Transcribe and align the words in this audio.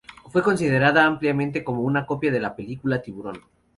Fue 0.31 0.41
considerada 0.41 1.05
ampliamente 1.05 1.63
como 1.63 1.83
una 1.83 2.07
copia 2.07 2.31
de 2.31 2.39
la 2.39 2.55
película 2.55 3.03
"Tiburón". 3.03 3.39